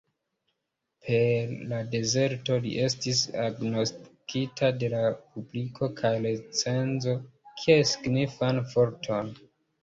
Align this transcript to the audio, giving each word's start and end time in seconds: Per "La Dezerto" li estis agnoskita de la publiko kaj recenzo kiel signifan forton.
Per 1.07 1.51
"La 1.73 1.81
Dezerto" 1.95 2.57
li 2.63 2.71
estis 2.85 3.21
agnoskita 3.43 4.71
de 4.85 4.89
la 4.95 5.03
publiko 5.35 5.91
kaj 6.01 6.11
recenzo 6.25 7.15
kiel 7.61 7.87
signifan 7.93 8.65
forton. 8.75 9.33